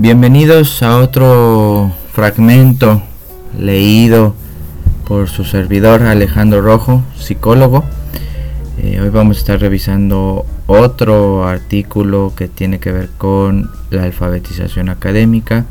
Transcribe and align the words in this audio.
Bienvenidos 0.00 0.80
a 0.84 0.98
otro 0.98 1.90
fragmento 2.12 3.02
leído 3.58 4.32
por 5.08 5.28
su 5.28 5.44
servidor 5.44 6.04
Alejandro 6.04 6.62
Rojo, 6.62 7.02
psicólogo. 7.18 7.82
Eh, 8.78 9.00
hoy 9.02 9.08
vamos 9.08 9.38
a 9.38 9.40
estar 9.40 9.60
revisando 9.60 10.46
otro 10.68 11.48
artículo 11.48 12.32
que 12.36 12.46
tiene 12.46 12.78
que 12.78 12.92
ver 12.92 13.08
con 13.18 13.72
la 13.90 14.04
alfabetización 14.04 14.88
académica. 14.88 15.64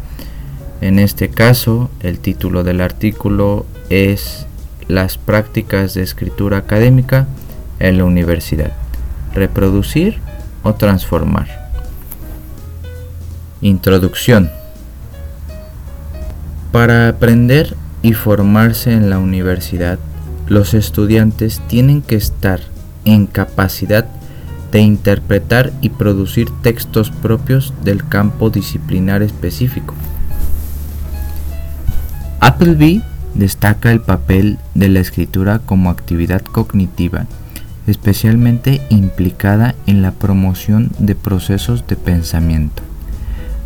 En 0.82 1.00
este 1.00 1.30
caso, 1.30 1.90
el 2.02 2.20
título 2.20 2.66
del 2.66 2.82
artículo 2.82 3.66
es 3.90 4.46
Las 4.90 5.18
prácticas 5.18 5.94
de 5.94 6.04
escritura 6.04 6.58
académica 6.58 7.28
en 7.80 7.98
la 7.98 8.04
universidad. 8.04 8.74
Reproducir 9.34 10.20
o 10.64 10.74
transformar. 10.74 11.67
Introducción. 13.62 14.52
Para 16.72 17.10
aprender 17.10 17.76
y 18.04 18.14
formarse 18.14 18.94
en 18.94 19.10
la 19.10 19.18
universidad, 19.18 19.98
los 20.48 20.76
estudiantes 20.76 21.60
tienen 21.68 22.04
que 22.04 22.16
estar 22.16 22.60
en 23.04 23.26
capacidad 23.26 24.06
de 24.72 24.82
interpretar 24.82 25.74
y 25.82 25.90
producir 25.90 26.50
textos 26.62 27.10
propios 27.10 27.74
del 27.84 28.08
campo 28.08 28.52
disciplinar 28.52 29.24
específico. 29.24 29.96
Appleby 32.40 33.02
destaca 33.34 33.92
el 33.92 34.02
papel 34.02 34.60
de 34.76 34.90
la 34.90 35.00
escritura 35.00 35.60
como 35.66 35.90
actividad 35.90 36.42
cognitiva, 36.42 37.26
especialmente 37.88 38.82
implicada 38.90 39.74
en 39.88 40.04
la 40.04 40.12
promoción 40.12 40.92
de 41.00 41.16
procesos 41.16 41.88
de 41.88 41.96
pensamiento. 41.96 42.84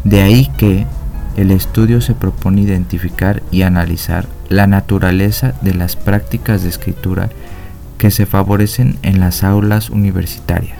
De 0.04 0.22
ahí 0.22 0.52
que 0.58 0.86
el 1.38 1.52
estudio 1.52 2.02
se 2.02 2.14
propone 2.14 2.62
identificar 2.62 3.42
y 3.52 3.62
analizar 3.62 4.28
la 4.50 4.68
naturaleza 4.68 5.54
de 5.62 5.74
las 5.74 5.96
prácticas 5.96 6.64
de 6.64 6.70
escritura 6.70 7.30
que 7.98 8.12
se 8.12 8.26
favorecen 8.26 8.98
en 9.04 9.20
las 9.20 9.44
aulas 9.44 9.90
universitarias, 9.90 10.80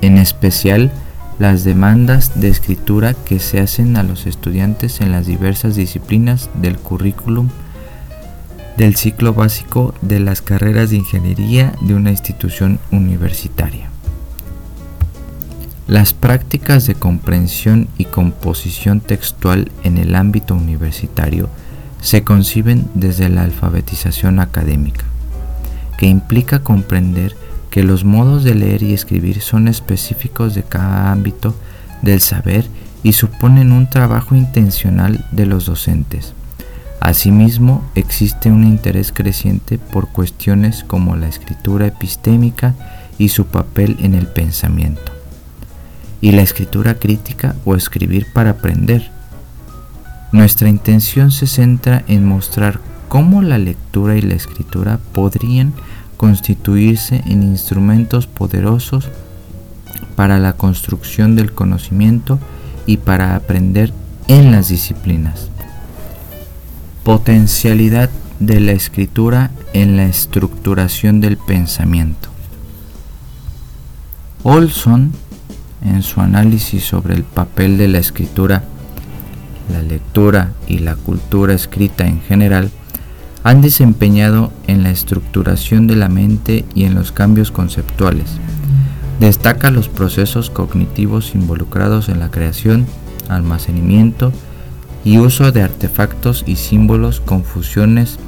en 0.00 0.18
especial 0.18 0.90
las 1.38 1.62
demandas 1.62 2.40
de 2.40 2.48
escritura 2.48 3.14
que 3.14 3.38
se 3.38 3.60
hacen 3.60 3.96
a 3.96 4.02
los 4.02 4.26
estudiantes 4.26 5.00
en 5.00 5.12
las 5.12 5.26
diversas 5.26 5.76
disciplinas 5.76 6.50
del 6.54 6.78
currículum 6.78 7.48
del 8.76 8.96
ciclo 8.96 9.34
básico 9.34 9.94
de 10.02 10.20
las 10.20 10.40
carreras 10.40 10.90
de 10.90 10.96
ingeniería 10.96 11.72
de 11.80 11.94
una 11.94 12.10
institución 12.10 12.78
universitaria. 12.92 13.90
Las 15.88 16.12
prácticas 16.12 16.86
de 16.86 16.94
comprensión 16.94 17.88
y 17.96 18.04
composición 18.04 19.00
textual 19.00 19.72
en 19.84 19.96
el 19.96 20.16
ámbito 20.16 20.54
universitario 20.54 21.48
se 22.02 22.24
conciben 22.24 22.86
desde 22.92 23.30
la 23.30 23.44
alfabetización 23.44 24.38
académica, 24.38 25.04
que 25.96 26.04
implica 26.04 26.58
comprender 26.58 27.34
que 27.70 27.84
los 27.84 28.04
modos 28.04 28.44
de 28.44 28.54
leer 28.54 28.82
y 28.82 28.92
escribir 28.92 29.40
son 29.40 29.66
específicos 29.66 30.54
de 30.54 30.62
cada 30.62 31.10
ámbito 31.10 31.54
del 32.02 32.20
saber 32.20 32.66
y 33.02 33.14
suponen 33.14 33.72
un 33.72 33.88
trabajo 33.88 34.34
intencional 34.34 35.24
de 35.32 35.46
los 35.46 35.64
docentes. 35.64 36.34
Asimismo, 37.00 37.82
existe 37.94 38.50
un 38.50 38.64
interés 38.64 39.10
creciente 39.10 39.78
por 39.78 40.08
cuestiones 40.08 40.84
como 40.84 41.16
la 41.16 41.28
escritura 41.28 41.86
epistémica 41.86 42.74
y 43.16 43.30
su 43.30 43.46
papel 43.46 43.96
en 44.02 44.14
el 44.14 44.26
pensamiento 44.26 45.17
y 46.20 46.32
la 46.32 46.42
escritura 46.42 46.94
crítica 46.94 47.54
o 47.64 47.74
escribir 47.74 48.26
para 48.32 48.50
aprender. 48.50 49.10
Nuestra 50.32 50.68
intención 50.68 51.30
se 51.30 51.46
centra 51.46 52.04
en 52.08 52.26
mostrar 52.26 52.80
cómo 53.08 53.42
la 53.42 53.58
lectura 53.58 54.16
y 54.16 54.22
la 54.22 54.34
escritura 54.34 54.98
podrían 55.12 55.72
constituirse 56.16 57.22
en 57.26 57.42
instrumentos 57.42 58.26
poderosos 58.26 59.08
para 60.16 60.38
la 60.38 60.52
construcción 60.52 61.36
del 61.36 61.52
conocimiento 61.52 62.38
y 62.86 62.96
para 62.98 63.36
aprender 63.36 63.92
en 64.26 64.50
las 64.50 64.68
disciplinas. 64.68 65.48
Potencialidad 67.04 68.10
de 68.40 68.60
la 68.60 68.72
escritura 68.72 69.50
en 69.72 69.96
la 69.96 70.04
estructuración 70.04 71.20
del 71.20 71.36
pensamiento. 71.36 72.28
Olson 74.42 75.12
en 75.84 76.02
su 76.02 76.20
análisis 76.20 76.84
sobre 76.84 77.14
el 77.14 77.24
papel 77.24 77.78
de 77.78 77.88
la 77.88 77.98
escritura, 77.98 78.64
la 79.72 79.82
lectura 79.82 80.52
y 80.66 80.78
la 80.78 80.96
cultura 80.96 81.54
escrita 81.54 82.06
en 82.06 82.20
general, 82.22 82.70
han 83.44 83.60
desempeñado 83.60 84.52
en 84.66 84.82
la 84.82 84.90
estructuración 84.90 85.86
de 85.86 85.96
la 85.96 86.08
mente 86.08 86.64
y 86.74 86.84
en 86.84 86.94
los 86.94 87.12
cambios 87.12 87.50
conceptuales. 87.50 88.26
Destaca 89.20 89.70
los 89.70 89.88
procesos 89.88 90.50
cognitivos 90.50 91.34
involucrados 91.34 92.08
en 92.08 92.20
la 92.20 92.30
creación, 92.30 92.86
almacenamiento 93.28 94.32
y 95.04 95.18
uso 95.18 95.52
de 95.52 95.62
artefactos 95.62 96.44
y 96.46 96.56
símbolos 96.56 97.20
con 97.20 97.44
fusiones 97.44 98.18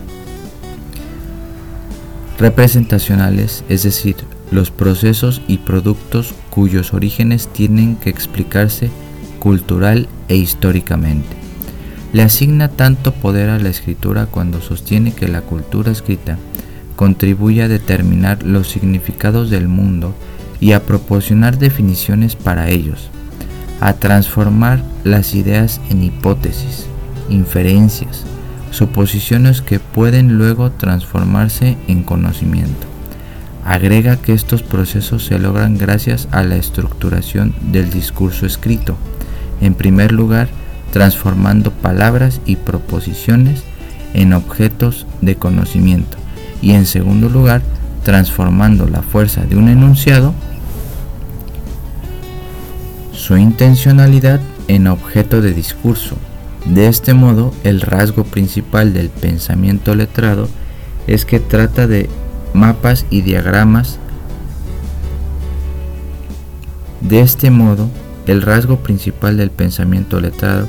representacionales, 2.38 3.64
es 3.68 3.82
decir, 3.82 4.16
los 4.50 4.70
procesos 4.70 5.42
y 5.46 5.58
productos 5.58 6.34
cuyos 6.50 6.92
orígenes 6.92 7.48
tienen 7.48 7.96
que 7.96 8.10
explicarse 8.10 8.90
cultural 9.38 10.08
e 10.28 10.36
históricamente. 10.36 11.36
Le 12.12 12.22
asigna 12.22 12.68
tanto 12.68 13.12
poder 13.12 13.50
a 13.50 13.58
la 13.58 13.68
escritura 13.68 14.26
cuando 14.26 14.60
sostiene 14.60 15.12
que 15.12 15.28
la 15.28 15.42
cultura 15.42 15.92
escrita 15.92 16.38
contribuye 16.96 17.62
a 17.62 17.68
determinar 17.68 18.42
los 18.42 18.68
significados 18.68 19.48
del 19.48 19.68
mundo 19.68 20.14
y 20.60 20.72
a 20.72 20.82
proporcionar 20.82 21.58
definiciones 21.58 22.36
para 22.36 22.68
ellos, 22.68 23.10
a 23.80 23.94
transformar 23.94 24.82
las 25.04 25.34
ideas 25.34 25.80
en 25.88 26.02
hipótesis, 26.02 26.86
inferencias, 27.30 28.24
suposiciones 28.70 29.62
que 29.62 29.78
pueden 29.78 30.36
luego 30.36 30.70
transformarse 30.72 31.78
en 31.88 32.02
conocimiento. 32.02 32.89
Agrega 33.70 34.16
que 34.16 34.32
estos 34.32 34.64
procesos 34.64 35.26
se 35.26 35.38
logran 35.38 35.78
gracias 35.78 36.26
a 36.32 36.42
la 36.42 36.56
estructuración 36.56 37.54
del 37.70 37.88
discurso 37.88 38.44
escrito. 38.44 38.96
En 39.60 39.74
primer 39.74 40.10
lugar, 40.10 40.48
transformando 40.92 41.70
palabras 41.70 42.40
y 42.46 42.56
proposiciones 42.56 43.62
en 44.12 44.32
objetos 44.32 45.06
de 45.20 45.36
conocimiento. 45.36 46.18
Y 46.60 46.72
en 46.72 46.84
segundo 46.84 47.28
lugar, 47.28 47.62
transformando 48.02 48.88
la 48.88 49.02
fuerza 49.02 49.42
de 49.42 49.54
un 49.54 49.68
enunciado, 49.68 50.34
su 53.12 53.36
intencionalidad 53.36 54.40
en 54.66 54.88
objeto 54.88 55.40
de 55.40 55.54
discurso. 55.54 56.16
De 56.64 56.88
este 56.88 57.14
modo, 57.14 57.54
el 57.62 57.82
rasgo 57.82 58.24
principal 58.24 58.92
del 58.94 59.10
pensamiento 59.10 59.94
letrado 59.94 60.48
es 61.06 61.24
que 61.24 61.38
trata 61.38 61.86
de 61.86 62.10
mapas 62.54 63.06
y 63.10 63.22
diagramas. 63.22 63.98
De 67.00 67.20
este 67.20 67.50
modo, 67.50 67.88
el 68.26 68.42
rasgo 68.42 68.78
principal 68.78 69.36
del 69.36 69.50
pensamiento 69.50 70.20
letrado 70.20 70.68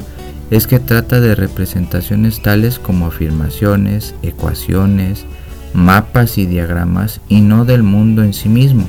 es 0.50 0.68
que 0.68 0.80
trata 0.80 1.20
de 1.20 1.36
representaciones 1.36 2.42
tales 2.42 2.80
como 2.80 3.08
afirmaciones, 3.08 4.16
ecuaciones, 4.22 5.26
mapas 5.74 6.38
y 6.38 6.46
diagramas 6.46 7.22
y 7.30 7.42
no 7.42 7.66
del 7.66 7.84
mundo 7.84 8.24
en 8.24 8.34
sí 8.34 8.50
mismo. 8.50 8.86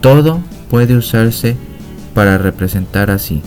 Todo 0.00 0.40
puede 0.70 0.96
usarse 0.96 1.56
para 2.14 2.38
representar 2.38 3.10
así. 3.10 3.42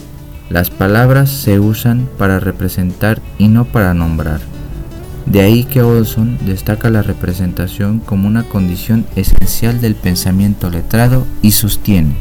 Las 0.49 0.69
palabras 0.69 1.29
se 1.29 1.59
usan 1.59 2.09
para 2.17 2.39
representar 2.39 3.21
y 3.37 3.47
no 3.47 3.65
para 3.65 3.93
nombrar. 3.93 4.41
De 5.25 5.41
ahí 5.41 5.63
que 5.63 5.81
Olson 5.81 6.37
destaca 6.45 6.89
la 6.89 7.03
representación 7.03 7.99
como 7.99 8.27
una 8.27 8.43
condición 8.43 9.05
esencial 9.15 9.79
del 9.79 9.95
pensamiento 9.95 10.69
letrado 10.69 11.25
y 11.41 11.51
sostiene. 11.51 12.15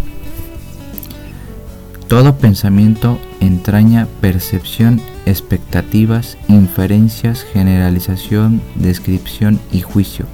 Todo 2.06 2.37
pensamiento 2.37 3.20
entraña 3.41 4.08
percepción, 4.20 5.00
expectativas, 5.26 6.37
inferencias, 6.49 7.44
generalización, 7.52 8.61
descripción 8.75 9.61
y 9.70 9.81
juicio. 9.81 10.26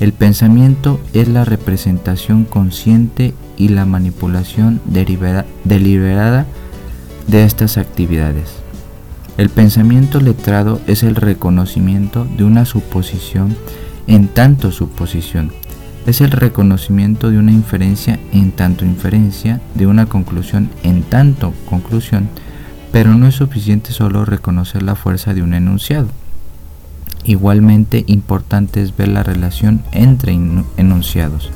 El 0.00 0.12
pensamiento 0.12 1.00
es 1.12 1.28
la 1.28 1.44
representación 1.44 2.44
consciente 2.44 3.34
y 3.56 3.68
la 3.68 3.84
manipulación 3.84 4.80
deliberada 4.86 6.46
de 7.26 7.44
estas 7.44 7.76
actividades. 7.76 8.57
El 9.38 9.50
pensamiento 9.50 10.20
letrado 10.20 10.80
es 10.88 11.04
el 11.04 11.14
reconocimiento 11.14 12.26
de 12.36 12.42
una 12.42 12.64
suposición 12.64 13.56
en 14.08 14.26
tanto 14.26 14.72
suposición. 14.72 15.52
Es 16.06 16.20
el 16.20 16.32
reconocimiento 16.32 17.30
de 17.30 17.38
una 17.38 17.52
inferencia 17.52 18.18
en 18.32 18.50
tanto 18.50 18.84
inferencia, 18.84 19.60
de 19.76 19.86
una 19.86 20.06
conclusión 20.06 20.70
en 20.82 21.04
tanto 21.04 21.54
conclusión, 21.70 22.28
pero 22.90 23.14
no 23.14 23.28
es 23.28 23.36
suficiente 23.36 23.92
solo 23.92 24.24
reconocer 24.24 24.82
la 24.82 24.96
fuerza 24.96 25.34
de 25.34 25.42
un 25.42 25.54
enunciado. 25.54 26.08
Igualmente 27.22 28.02
importante 28.08 28.82
es 28.82 28.96
ver 28.96 29.06
la 29.06 29.22
relación 29.22 29.82
entre 29.92 30.32
enunciados. 30.32 31.52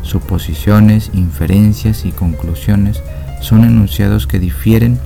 Suposiciones, 0.00 1.10
inferencias 1.12 2.06
y 2.06 2.12
conclusiones 2.12 3.02
son 3.42 3.64
enunciados 3.64 4.26
que 4.26 4.38
difieren 4.38 4.98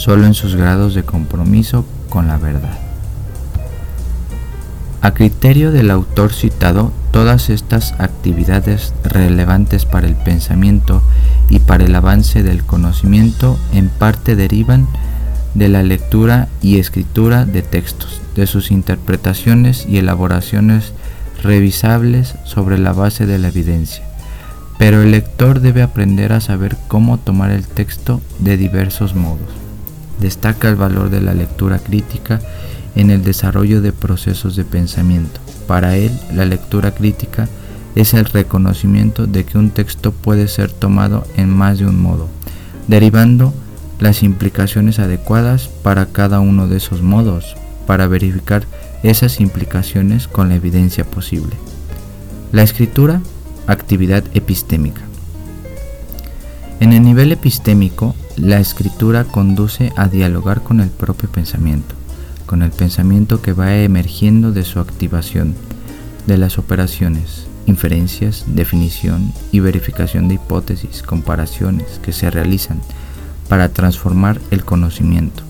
solo 0.00 0.24
en 0.24 0.32
sus 0.32 0.56
grados 0.56 0.94
de 0.94 1.02
compromiso 1.02 1.84
con 2.08 2.26
la 2.26 2.38
verdad. 2.38 2.78
A 5.02 5.12
criterio 5.12 5.72
del 5.72 5.90
autor 5.90 6.32
citado, 6.32 6.90
todas 7.12 7.50
estas 7.50 7.92
actividades 7.98 8.94
relevantes 9.04 9.84
para 9.84 10.06
el 10.06 10.14
pensamiento 10.16 11.02
y 11.50 11.58
para 11.58 11.84
el 11.84 11.94
avance 11.94 12.42
del 12.42 12.64
conocimiento 12.64 13.58
en 13.74 13.90
parte 13.90 14.36
derivan 14.36 14.88
de 15.52 15.68
la 15.68 15.82
lectura 15.82 16.48
y 16.62 16.78
escritura 16.78 17.44
de 17.44 17.60
textos, 17.60 18.22
de 18.36 18.46
sus 18.46 18.70
interpretaciones 18.70 19.84
y 19.86 19.98
elaboraciones 19.98 20.94
revisables 21.42 22.36
sobre 22.44 22.78
la 22.78 22.94
base 22.94 23.26
de 23.26 23.38
la 23.38 23.48
evidencia. 23.48 24.04
Pero 24.78 25.02
el 25.02 25.10
lector 25.10 25.60
debe 25.60 25.82
aprender 25.82 26.32
a 26.32 26.40
saber 26.40 26.78
cómo 26.88 27.18
tomar 27.18 27.50
el 27.50 27.66
texto 27.66 28.22
de 28.38 28.56
diversos 28.56 29.14
modos. 29.14 29.59
Destaca 30.20 30.68
el 30.68 30.76
valor 30.76 31.10
de 31.10 31.20
la 31.20 31.34
lectura 31.34 31.78
crítica 31.78 32.40
en 32.94 33.10
el 33.10 33.22
desarrollo 33.22 33.80
de 33.80 33.92
procesos 33.92 34.56
de 34.56 34.64
pensamiento. 34.64 35.40
Para 35.66 35.96
él, 35.96 36.12
la 36.34 36.44
lectura 36.44 36.92
crítica 36.92 37.48
es 37.94 38.14
el 38.14 38.24
reconocimiento 38.24 39.26
de 39.26 39.44
que 39.44 39.58
un 39.58 39.70
texto 39.70 40.12
puede 40.12 40.48
ser 40.48 40.70
tomado 40.70 41.24
en 41.36 41.48
más 41.48 41.78
de 41.78 41.86
un 41.86 42.00
modo, 42.00 42.28
derivando 42.88 43.52
las 43.98 44.22
implicaciones 44.22 44.98
adecuadas 44.98 45.68
para 45.68 46.06
cada 46.06 46.40
uno 46.40 46.66
de 46.68 46.78
esos 46.78 47.02
modos, 47.02 47.56
para 47.86 48.06
verificar 48.06 48.64
esas 49.02 49.40
implicaciones 49.40 50.28
con 50.28 50.48
la 50.48 50.54
evidencia 50.54 51.04
posible. 51.04 51.54
La 52.52 52.62
escritura, 52.62 53.20
actividad 53.66 54.24
epistémica. 54.34 55.02
En 56.80 56.92
el 56.92 57.02
nivel 57.02 57.30
epistémico, 57.32 58.14
la 58.40 58.58
escritura 58.58 59.24
conduce 59.24 59.92
a 59.96 60.08
dialogar 60.08 60.62
con 60.62 60.80
el 60.80 60.88
propio 60.88 61.28
pensamiento, 61.28 61.94
con 62.46 62.62
el 62.62 62.70
pensamiento 62.70 63.42
que 63.42 63.52
va 63.52 63.76
emergiendo 63.76 64.50
de 64.50 64.64
su 64.64 64.80
activación, 64.80 65.54
de 66.26 66.38
las 66.38 66.56
operaciones, 66.58 67.46
inferencias, 67.66 68.44
definición 68.46 69.32
y 69.52 69.60
verificación 69.60 70.28
de 70.28 70.36
hipótesis, 70.36 71.02
comparaciones 71.02 72.00
que 72.02 72.12
se 72.12 72.30
realizan 72.30 72.80
para 73.48 73.68
transformar 73.68 74.40
el 74.50 74.64
conocimiento 74.64 75.42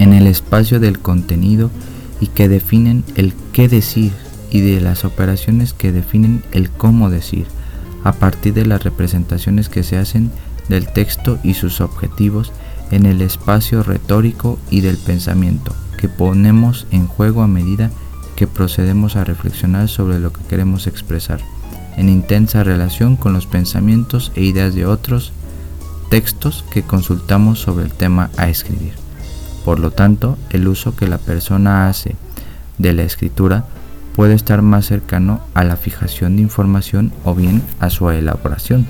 en 0.00 0.12
el 0.12 0.26
espacio 0.26 0.80
del 0.80 0.98
contenido 0.98 1.70
y 2.20 2.26
que 2.26 2.48
definen 2.48 3.04
el 3.14 3.32
qué 3.52 3.68
decir 3.68 4.12
y 4.50 4.60
de 4.60 4.80
las 4.80 5.04
operaciones 5.04 5.72
que 5.72 5.92
definen 5.92 6.42
el 6.50 6.68
cómo 6.68 7.10
decir 7.10 7.46
a 8.02 8.12
partir 8.12 8.54
de 8.54 8.66
las 8.66 8.82
representaciones 8.82 9.68
que 9.68 9.84
se 9.84 9.98
hacen 9.98 10.32
del 10.70 10.90
texto 10.90 11.38
y 11.42 11.54
sus 11.54 11.80
objetivos 11.82 12.52
en 12.90 13.04
el 13.04 13.20
espacio 13.20 13.82
retórico 13.82 14.58
y 14.70 14.80
del 14.80 14.96
pensamiento 14.96 15.74
que 15.98 16.08
ponemos 16.08 16.86
en 16.90 17.06
juego 17.06 17.42
a 17.42 17.46
medida 17.46 17.90
que 18.36 18.46
procedemos 18.46 19.16
a 19.16 19.24
reflexionar 19.24 19.88
sobre 19.88 20.18
lo 20.18 20.32
que 20.32 20.42
queremos 20.44 20.86
expresar, 20.86 21.40
en 21.98 22.08
intensa 22.08 22.64
relación 22.64 23.16
con 23.16 23.34
los 23.34 23.46
pensamientos 23.46 24.32
e 24.34 24.42
ideas 24.42 24.74
de 24.74 24.86
otros 24.86 25.32
textos 26.08 26.64
que 26.72 26.82
consultamos 26.82 27.60
sobre 27.60 27.84
el 27.84 27.92
tema 27.92 28.30
a 28.38 28.48
escribir. 28.48 28.94
Por 29.64 29.78
lo 29.78 29.90
tanto, 29.90 30.38
el 30.48 30.66
uso 30.68 30.96
que 30.96 31.06
la 31.06 31.18
persona 31.18 31.88
hace 31.88 32.16
de 32.78 32.94
la 32.94 33.02
escritura 33.02 33.66
puede 34.16 34.34
estar 34.34 34.62
más 34.62 34.86
cercano 34.86 35.40
a 35.54 35.64
la 35.64 35.76
fijación 35.76 36.36
de 36.36 36.42
información 36.42 37.12
o 37.24 37.34
bien 37.34 37.62
a 37.78 37.90
su 37.90 38.10
elaboración. 38.10 38.86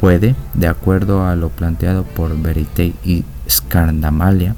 Puede, 0.00 0.34
de 0.54 0.68
acuerdo 0.68 1.26
a 1.26 1.36
lo 1.36 1.48
planteado 1.48 2.04
por 2.04 2.40
Verité 2.40 2.92
y 3.04 3.24
Scardamalia, 3.48 4.54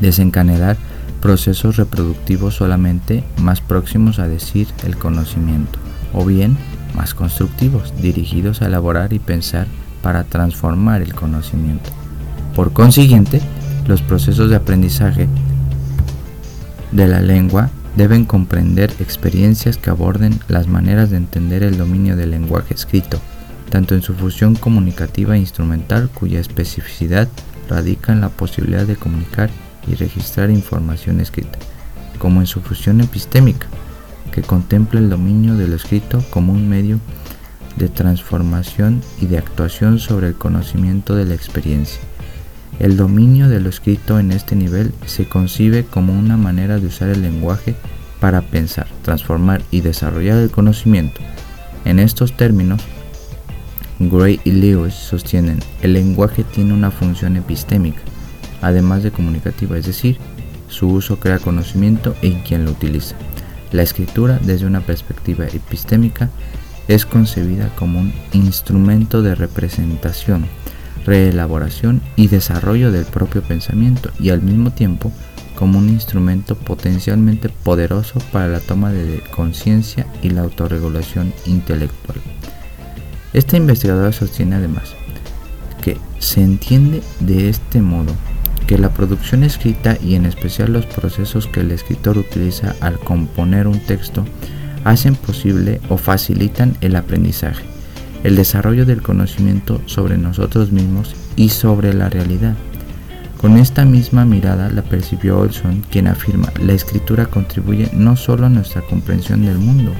desencadenar 0.00 0.76
procesos 1.20 1.76
reproductivos 1.76 2.54
solamente 2.54 3.22
más 3.40 3.60
próximos 3.60 4.18
a 4.18 4.28
decir 4.28 4.68
el 4.84 4.96
conocimiento, 4.96 5.78
o 6.14 6.24
bien 6.24 6.56
más 6.94 7.14
constructivos, 7.14 7.92
dirigidos 8.00 8.62
a 8.62 8.66
elaborar 8.66 9.12
y 9.12 9.18
pensar 9.18 9.66
para 10.02 10.24
transformar 10.24 11.02
el 11.02 11.14
conocimiento. 11.14 11.90
Por 12.56 12.72
consiguiente, 12.72 13.40
los 13.86 14.02
procesos 14.02 14.50
de 14.50 14.56
aprendizaje 14.56 15.28
de 16.92 17.06
la 17.06 17.20
lengua 17.20 17.70
deben 17.96 18.24
comprender 18.24 18.90
experiencias 19.00 19.76
que 19.76 19.90
aborden 19.90 20.40
las 20.48 20.66
maneras 20.66 21.10
de 21.10 21.18
entender 21.18 21.62
el 21.62 21.76
dominio 21.76 22.16
del 22.16 22.30
lenguaje 22.30 22.74
escrito, 22.74 23.18
tanto 23.70 23.94
en 23.94 24.02
su 24.02 24.14
función 24.14 24.54
comunicativa 24.54 25.36
e 25.36 25.40
instrumental 25.40 26.10
cuya 26.12 26.40
especificidad 26.40 27.28
radica 27.68 28.12
en 28.12 28.20
la 28.20 28.28
posibilidad 28.28 28.86
de 28.86 28.96
comunicar 28.96 29.48
y 29.86 29.94
registrar 29.94 30.50
información 30.50 31.20
escrita, 31.20 31.58
como 32.18 32.40
en 32.40 32.46
su 32.46 32.60
función 32.60 33.00
epistémica, 33.00 33.68
que 34.32 34.42
contempla 34.42 35.00
el 35.00 35.08
dominio 35.08 35.54
de 35.54 35.68
lo 35.68 35.76
escrito 35.76 36.22
como 36.30 36.52
un 36.52 36.68
medio 36.68 36.98
de 37.76 37.88
transformación 37.88 39.00
y 39.20 39.26
de 39.26 39.38
actuación 39.38 39.98
sobre 39.98 40.28
el 40.28 40.34
conocimiento 40.34 41.14
de 41.14 41.24
la 41.24 41.34
experiencia. 41.34 42.00
El 42.78 42.96
dominio 42.96 43.48
de 43.48 43.60
lo 43.60 43.68
escrito 43.68 44.18
en 44.18 44.32
este 44.32 44.56
nivel 44.56 44.92
se 45.06 45.26
concibe 45.26 45.84
como 45.84 46.18
una 46.18 46.36
manera 46.36 46.78
de 46.78 46.86
usar 46.86 47.08
el 47.10 47.22
lenguaje 47.22 47.74
para 48.20 48.42
pensar, 48.42 48.86
transformar 49.02 49.62
y 49.70 49.80
desarrollar 49.80 50.38
el 50.38 50.50
conocimiento. 50.50 51.20
En 51.84 51.98
estos 51.98 52.36
términos, 52.36 52.82
Gray 54.00 54.40
y 54.44 54.52
Lewis 54.52 54.94
sostienen 54.94 55.60
el 55.82 55.92
lenguaje 55.92 56.42
tiene 56.42 56.72
una 56.72 56.90
función 56.90 57.36
epistémica, 57.36 58.00
además 58.62 59.02
de 59.02 59.10
comunicativa, 59.10 59.76
es 59.76 59.86
decir, 59.86 60.18
su 60.68 60.88
uso 60.88 61.20
crea 61.20 61.38
conocimiento 61.38 62.16
en 62.22 62.40
quien 62.40 62.64
lo 62.64 62.72
utiliza. 62.72 63.14
La 63.72 63.82
escritura, 63.82 64.40
desde 64.42 64.66
una 64.66 64.80
perspectiva 64.80 65.46
epistémica, 65.46 66.30
es 66.88 67.06
concebida 67.06 67.68
como 67.76 68.00
un 68.00 68.12
instrumento 68.32 69.22
de 69.22 69.34
representación 69.34 70.46
reelaboración 71.04 72.02
y 72.16 72.28
desarrollo 72.28 72.92
del 72.92 73.04
propio 73.04 73.42
pensamiento 73.42 74.10
y 74.18 74.30
al 74.30 74.42
mismo 74.42 74.70
tiempo 74.70 75.12
como 75.54 75.78
un 75.78 75.88
instrumento 75.88 76.56
potencialmente 76.56 77.48
poderoso 77.48 78.18
para 78.32 78.48
la 78.48 78.60
toma 78.60 78.92
de 78.92 79.22
conciencia 79.30 80.06
y 80.22 80.30
la 80.30 80.42
autorregulación 80.42 81.32
intelectual. 81.46 82.18
Esta 83.32 83.56
investigadora 83.56 84.12
sostiene 84.12 84.56
además 84.56 84.94
que 85.82 85.96
se 86.18 86.42
entiende 86.42 87.02
de 87.20 87.48
este 87.48 87.80
modo 87.80 88.12
que 88.66 88.78
la 88.78 88.90
producción 88.90 89.44
escrita 89.44 89.96
y 90.02 90.14
en 90.14 90.26
especial 90.26 90.72
los 90.72 90.86
procesos 90.86 91.46
que 91.46 91.60
el 91.60 91.70
escritor 91.70 92.18
utiliza 92.18 92.74
al 92.80 92.98
componer 92.98 93.66
un 93.66 93.80
texto 93.80 94.24
hacen 94.84 95.14
posible 95.14 95.80
o 95.88 95.96
facilitan 95.96 96.76
el 96.80 96.96
aprendizaje 96.96 97.70
el 98.24 98.36
desarrollo 98.36 98.84
del 98.84 99.02
conocimiento 99.02 99.80
sobre 99.86 100.18
nosotros 100.18 100.72
mismos 100.72 101.14
y 101.36 101.48
sobre 101.50 101.94
la 101.94 102.10
realidad. 102.10 102.54
Con 103.40 103.56
esta 103.56 103.84
misma 103.84 104.26
mirada 104.26 104.68
la 104.68 104.82
percibió 104.82 105.38
Olson, 105.38 105.82
quien 105.90 106.06
afirma, 106.06 106.52
la 106.62 106.74
escritura 106.74 107.26
contribuye 107.26 107.90
no 107.94 108.16
solo 108.16 108.46
a 108.46 108.50
nuestra 108.50 108.82
comprensión 108.82 109.46
del 109.46 109.58
mundo, 109.58 109.92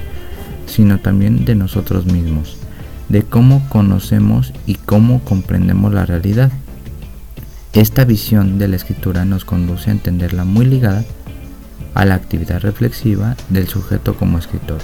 sino 0.67 0.99
también 0.99 1.45
de 1.45 1.55
nosotros 1.55 2.05
mismos, 2.05 2.57
de 3.11 3.23
cómo 3.23 3.67
conocemos 3.67 4.53
y 4.65 4.75
cómo 4.75 5.19
comprendemos 5.25 5.93
la 5.93 6.05
realidad. 6.05 6.51
Esta 7.73 8.05
visión 8.05 8.57
de 8.57 8.69
la 8.69 8.77
escritura 8.77 9.25
nos 9.25 9.43
conduce 9.43 9.89
a 9.89 9.93
entenderla 9.93 10.45
muy 10.45 10.65
ligada 10.65 11.03
a 11.93 12.05
la 12.05 12.15
actividad 12.15 12.61
reflexiva 12.61 13.35
del 13.49 13.67
sujeto 13.67 14.15
como 14.15 14.37
escritor 14.37 14.79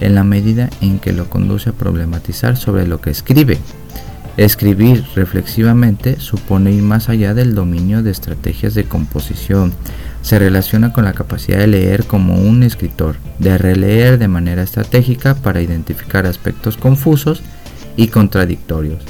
en 0.00 0.16
la 0.16 0.24
medida 0.24 0.70
en 0.80 0.98
que 0.98 1.12
lo 1.12 1.30
conduce 1.30 1.70
a 1.70 1.72
problematizar 1.72 2.56
sobre 2.56 2.88
lo 2.88 3.00
que 3.00 3.10
escribe. 3.10 3.58
Escribir 4.38 5.04
reflexivamente 5.14 6.18
supone 6.18 6.72
ir 6.72 6.82
más 6.82 7.10
allá 7.10 7.34
del 7.34 7.54
dominio 7.54 8.02
de 8.02 8.10
estrategias 8.10 8.74
de 8.74 8.84
composición. 8.84 9.74
Se 10.22 10.38
relaciona 10.38 10.92
con 10.94 11.04
la 11.04 11.12
capacidad 11.12 11.58
de 11.58 11.66
leer 11.66 12.04
como 12.04 12.36
un 12.36 12.62
escritor, 12.62 13.16
de 13.38 13.58
releer 13.58 14.18
de 14.18 14.28
manera 14.28 14.62
estratégica 14.62 15.34
para 15.34 15.60
identificar 15.60 16.26
aspectos 16.26 16.78
confusos 16.78 17.42
y 17.96 18.08
contradictorios. 18.08 19.02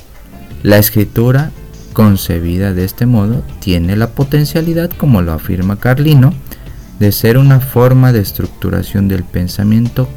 La 0.64 0.78
escritura, 0.78 1.52
concebida 1.92 2.72
de 2.72 2.84
este 2.84 3.06
modo, 3.06 3.44
tiene 3.60 3.94
la 3.94 4.08
potencialidad, 4.08 4.90
como 4.90 5.22
lo 5.22 5.32
afirma 5.32 5.78
Carlino, 5.78 6.34
de 6.98 7.12
ser 7.12 7.38
una 7.38 7.60
forma 7.60 8.12
de 8.12 8.20
estructuración 8.20 9.06
del 9.06 9.22
pensamiento 9.22 10.08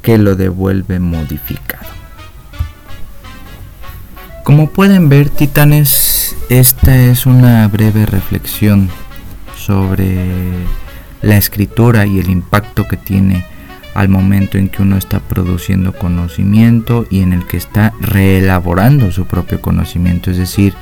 que 0.00 0.16
lo 0.16 0.34
devuelve 0.34 0.98
modificado. 0.98 2.05
Como 4.46 4.68
pueden 4.68 5.08
ver, 5.08 5.28
Titanes 5.28 6.36
esta 6.50 6.96
es 6.96 7.26
una 7.26 7.66
breve 7.66 8.06
reflexión 8.06 8.88
sobre 9.56 10.14
la 11.20 11.36
escritura 11.36 12.06
y 12.06 12.20
el 12.20 12.30
impacto 12.30 12.86
que 12.86 12.96
tiene 12.96 13.44
al 13.94 14.08
momento 14.08 14.56
en 14.56 14.68
que 14.68 14.82
uno 14.82 14.98
está 14.98 15.18
produciendo 15.18 15.92
conocimiento 15.92 17.08
y 17.10 17.22
en 17.22 17.32
el 17.32 17.44
que 17.48 17.56
está 17.56 17.92
reelaborando 18.00 19.10
su 19.10 19.26
propio 19.26 19.60
conocimiento, 19.60 20.30
es 20.30 20.36
decir, 20.36 20.74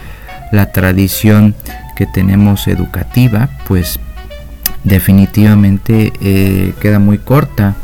la 0.53 0.71
tradición 0.71 1.55
que 1.97 2.05
tenemos 2.05 2.69
educativa, 2.69 3.49
pues 3.67 3.99
definitivamente 4.83 6.13
eh, 6.21 6.75
queda 6.83 6.99
muy 6.99 7.17
corta 7.17 7.77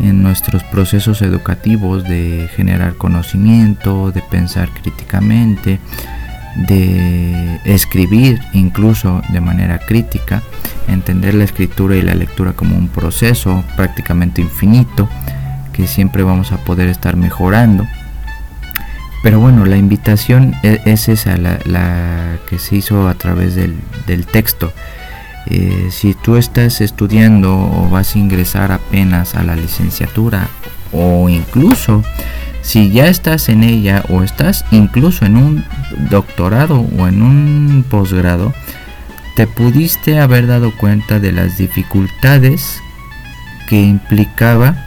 en 0.00 0.22
nuestros 0.22 0.62
procesos 0.64 1.22
educativos 1.22 2.04
de 2.04 2.48
generar 2.54 2.94
conocimiento, 2.94 4.12
de 4.12 4.22
pensar 4.22 4.68
críticamente, 4.70 5.80
de 6.68 7.60
escribir 7.64 8.40
incluso 8.52 9.22
de 9.30 9.40
manera 9.40 9.78
crítica, 9.78 10.42
entender 10.88 11.34
la 11.34 11.44
escritura 11.44 11.96
y 11.96 12.02
la 12.02 12.14
lectura 12.14 12.52
como 12.52 12.76
un 12.76 12.88
proceso 12.88 13.62
prácticamente 13.76 14.40
infinito 14.40 15.08
que 15.72 15.86
siempre 15.86 16.22
vamos 16.22 16.52
a 16.52 16.58
poder 16.58 16.88
estar 16.88 17.16
mejorando. 17.16 17.86
Pero 19.22 19.40
bueno, 19.40 19.64
la 19.66 19.76
invitación 19.76 20.54
e-, 20.62 20.80
es 20.84 21.08
esa, 21.08 21.36
la, 21.36 22.38
que 22.48 22.58
se 22.58 22.76
hizo 22.76 23.08
a 23.08 23.14
través 23.14 23.54
del, 23.54 23.76
texto. 24.30 24.72
Eh, 25.46 25.88
si 25.90 26.14
tú 26.14 26.36
estás 26.36 26.80
estudiando 26.80 27.56
o 27.56 27.88
vas 27.88 28.14
a 28.14 28.18
ingresar 28.18 28.72
apenas 28.72 29.34
a 29.34 29.44
la 29.44 29.54
licenciatura 29.54 30.48
o 30.92 31.28
incluso 31.28 32.02
si 32.62 32.90
ya 32.90 33.06
estás 33.06 33.48
en 33.48 33.62
ella 33.62 34.04
o 34.08 34.24
estás 34.24 34.64
incluso 34.72 35.24
en 35.24 35.36
un 35.36 35.64
doctorado 36.10 36.80
o 36.80 37.06
en 37.06 37.22
un 37.22 37.84
posgrado, 37.88 38.52
te 39.36 39.46
pudiste 39.46 40.18
haber 40.18 40.48
dado 40.48 40.76
cuenta 40.76 41.20
de 41.20 41.30
las 41.30 41.58
dificultades 41.58 42.80
que 43.68 43.80
implicaba 43.80 44.86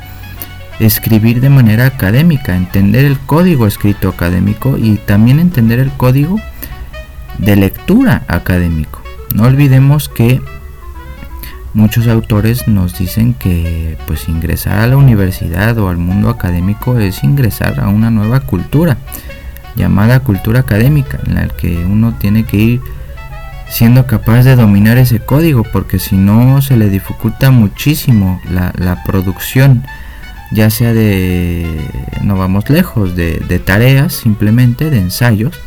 escribir 0.79 1.39
de 1.39 1.49
manera 1.49 1.85
académica, 1.85 2.55
entender 2.55 3.05
el 3.05 3.17
código 3.19 3.67
escrito 3.67 4.09
académico 4.09 4.77
y 4.77 4.97
también 4.97 5.39
entender 5.39 5.79
el 5.79 5.91
código 5.91 6.39
de 7.37 7.55
lectura 7.55 8.23
académico. 8.27 8.98
No 9.35 9.43
olvidemos 9.43 10.09
que 10.09 10.41
Muchos 11.73 12.07
autores 12.07 12.67
nos 12.67 12.97
dicen 12.97 13.35
que 13.35 13.95
pues 14.07 14.27
ingresar 14.27 14.79
a 14.79 14.87
la 14.87 14.97
universidad 14.97 15.77
o 15.77 15.89
al 15.89 15.97
mundo 15.97 16.29
académico 16.29 16.97
es 16.97 17.23
ingresar 17.23 17.79
a 17.79 17.89
una 17.89 18.09
nueva 18.09 18.39
cultura 18.39 18.97
llamada 19.75 20.19
cultura 20.21 20.61
académica 20.61 21.19
en 21.27 21.35
la 21.35 21.47
que 21.47 21.85
uno 21.85 22.15
tiene 22.19 22.43
que 22.43 22.57
ir 22.57 22.81
siendo 23.69 24.07
capaz 24.07 24.43
de 24.43 24.55
dominar 24.55 24.97
ese 24.97 25.19
código 25.19 25.63
porque 25.63 25.99
si 25.99 26.17
no 26.17 26.59
se 26.63 26.75
le 26.75 26.89
dificulta 26.89 27.51
muchísimo 27.51 28.41
la, 28.49 29.03
producción 29.05 29.83
ya 30.51 30.71
sea 30.71 30.91
de 30.91 31.67
no 32.23 32.35
vamos 32.35 32.67
lejos 32.71 33.15
de, 33.15 33.43
de 33.47 33.59
tareas 33.59 34.13
simplemente 34.13 34.89
de 34.89 34.97
ensayos 34.97 35.59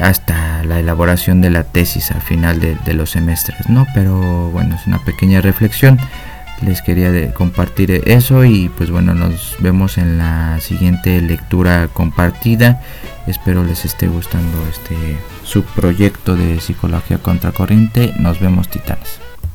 hasta 0.00 0.62
la 0.64 0.78
elaboración 0.80 1.40
de 1.40 1.50
la 1.50 1.64
tesis 1.64 2.10
al 2.10 2.22
final 2.22 2.60
de, 2.60 2.94
los 2.94 3.10
semestres, 3.10 3.68
¿no? 3.68 3.86
Pero 3.94 4.50
bueno, 4.50 4.76
es 4.76 4.86
una 4.86 4.98
pequeña 5.04 5.40
reflexión. 5.40 5.98
Les 6.62 6.82
quería 6.82 7.34
compartir 7.34 8.02
eso 8.06 8.44
y 8.44 8.68
pues 8.68 8.90
bueno, 8.90 9.12
nos 9.14 9.56
vemos 9.58 9.98
en 9.98 10.18
la 10.18 10.60
siguiente 10.60 11.20
lectura 11.20 11.88
compartida. 11.92 12.80
Espero 13.26 13.64
les 13.64 13.84
esté 13.84 14.06
gustando 14.06 14.64
este 14.70 14.96
subproyecto 15.42 16.36
de 16.36 16.60
psicología 16.60 17.18
contracorriente. 17.18 18.14
Nos 18.18 18.40
vemos 18.40 18.68
titanes. 18.68 19.23